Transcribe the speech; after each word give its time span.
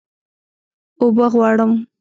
اوبه 1.01 1.25
غواړم 1.33 1.71